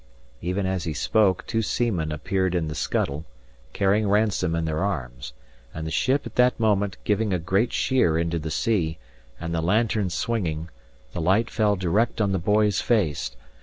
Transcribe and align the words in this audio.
Even 0.41 0.65
as 0.65 0.85
he 0.85 0.93
spoke, 0.95 1.45
two 1.45 1.61
seamen 1.61 2.11
appeared 2.11 2.55
in 2.55 2.67
the 2.69 2.73
scuttle, 2.73 3.23
carrying 3.71 4.09
Ransome 4.09 4.55
in 4.55 4.65
their 4.65 4.83
arms; 4.83 5.33
and 5.75 5.85
the 5.85 5.91
ship 5.91 6.25
at 6.25 6.33
that 6.37 6.59
moment 6.59 6.97
giving 7.03 7.31
a 7.31 7.37
great 7.37 7.71
sheer 7.71 8.17
into 8.17 8.39
the 8.39 8.49
sea, 8.49 8.97
and 9.39 9.53
the 9.53 9.61
lantern 9.61 10.09
swinging, 10.09 10.69
the 11.13 11.21
light 11.21 11.51
fell 11.51 11.75
direct 11.75 12.19
on 12.19 12.31
the 12.31 12.39
boy's 12.39 12.81
face. 12.81 13.35